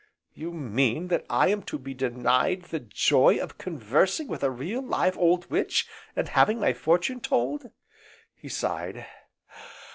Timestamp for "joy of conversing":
2.79-4.27